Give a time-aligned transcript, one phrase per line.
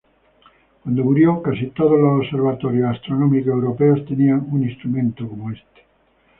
[0.81, 5.81] Cuando murió, casi todos los observatorios astronómicos europeos tenían un instrumento como este.